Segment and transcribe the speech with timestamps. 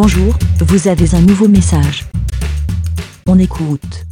[0.00, 2.04] Bonjour, vous avez un nouveau message.
[3.26, 4.04] On écoute.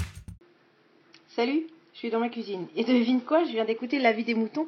[1.28, 2.66] Salut, je suis dans ma cuisine.
[2.74, 4.66] Et devine quoi, je viens d'écouter La vie des moutons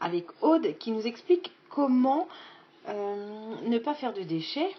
[0.00, 2.28] avec Aude qui nous explique comment
[2.88, 4.70] euh, ne pas faire de déchets,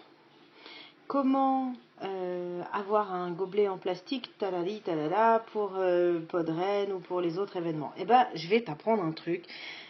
[1.06, 7.38] comment euh, avoir un gobelet en plastique, talali, talala, pour euh, Podren ou pour les
[7.38, 7.92] autres événements.
[7.98, 9.44] Eh ben, je vais t'apprendre un truc,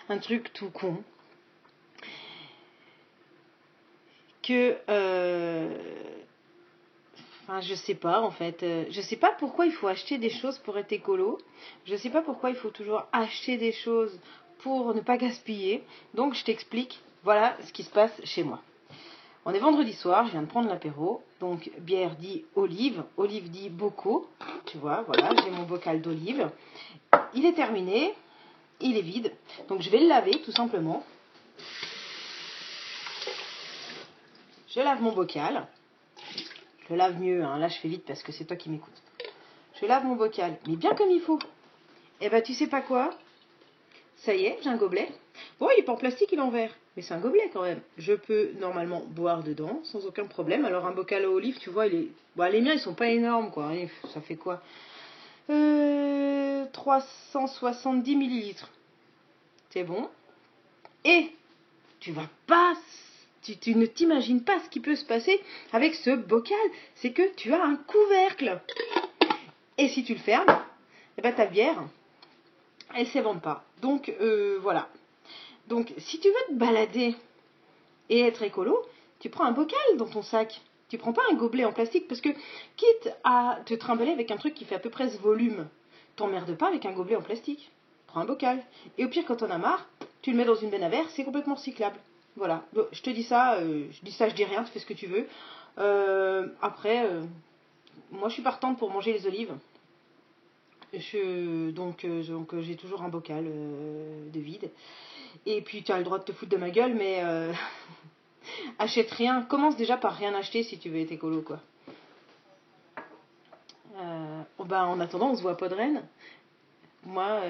[0.08, 1.04] un truc tout con.
[4.46, 5.74] Que, euh,
[7.42, 10.30] enfin, je sais pas en fait, euh, je sais pas pourquoi il faut acheter des
[10.30, 11.38] choses pour être écolo.
[11.86, 14.18] Je sais pas pourquoi il faut toujours acheter des choses
[14.58, 15.82] pour ne pas gaspiller.
[16.14, 17.00] Donc, je t'explique.
[17.22, 18.60] Voilà ce qui se passe chez moi.
[19.46, 21.22] On est vendredi soir, je viens de prendre l'apéro.
[21.40, 24.26] Donc, bière dit olive, olive dit bocaux.
[24.66, 26.50] Tu vois, voilà, j'ai mon bocal d'olive.
[27.34, 28.14] Il est terminé,
[28.80, 29.32] il est vide.
[29.68, 31.04] Donc, je vais le laver tout simplement.
[34.74, 35.66] Je lave mon bocal.
[36.88, 37.58] Je lave mieux, hein.
[37.58, 39.02] là je fais vite parce que c'est toi qui m'écoutes.
[39.80, 41.38] Je lave mon bocal, mais bien comme il faut.
[42.20, 43.10] Et ben, tu sais pas quoi?
[44.16, 45.08] Ça y est, j'ai un gobelet.
[45.60, 46.74] Bon, il est pas en plastique, il est en verre.
[46.96, 47.80] Mais c'est un gobelet quand même.
[47.98, 50.64] Je peux normalement boire dedans sans aucun problème.
[50.64, 52.08] Alors un bocal à olive, tu vois, il est...
[52.34, 53.70] Bon, les miens, ils sont pas énormes, quoi.
[54.12, 54.60] Ça fait quoi?
[55.50, 58.70] Euh, 370 millilitres.
[59.70, 60.08] C'est bon?
[61.04, 61.30] Et
[62.00, 62.74] tu vas pas...
[63.44, 65.40] Tu, ne t'imagines pas ce qui peut se passer
[65.72, 66.56] avec ce bocal.
[66.94, 68.60] C'est que tu as un couvercle.
[69.76, 70.58] Et si tu le fermes,
[71.18, 71.82] eh ben, ta bière,
[72.94, 73.64] elle s'évente pas.
[73.82, 74.88] Donc euh, voilà.
[75.68, 77.14] Donc si tu veux te balader
[78.08, 78.82] et être écolo,
[79.20, 80.60] tu prends un bocal dans ton sac.
[80.88, 82.28] Tu prends pas un gobelet en plastique parce que
[82.76, 85.66] quitte à te trimballer avec un truc qui fait à peu près ce volume,
[86.16, 87.70] t'emmerdes pas avec un gobelet en plastique.
[88.06, 88.62] Prends un bocal.
[88.96, 89.88] Et au pire quand t'en as marre,
[90.22, 91.98] tu le mets dans une benne à verre, c'est complètement recyclable.
[92.36, 92.64] Voilà.
[92.92, 94.94] Je te dis ça, euh, je dis ça, je dis rien, tu fais ce que
[94.94, 95.26] tu veux.
[95.78, 97.22] Euh, après, euh,
[98.10, 99.54] moi je suis partante pour manger les olives.
[100.92, 104.70] Je, donc donc j'ai toujours un bocal de vide.
[105.46, 107.20] Et puis tu as le droit de te foutre de ma gueule, mais
[108.78, 109.42] achète rien.
[109.42, 111.60] Commence déjà par rien acheter si tu veux être écolo, quoi.
[114.58, 116.02] Oh, ben, en attendant, on se voit à Podren.
[117.04, 117.40] Moi,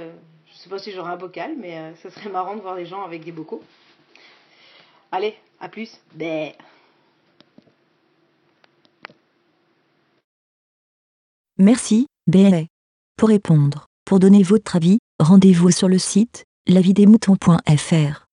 [0.47, 3.03] je sais pas si j'aurai un bocal, mais ce serait marrant de voir les gens
[3.03, 3.63] avec des bocaux.
[5.17, 6.01] Allez, à plus.
[11.57, 12.63] Merci, BLA.
[13.17, 18.24] Pour répondre, pour donner votre avis, rendez-vous sur le site lavidemouton.fr.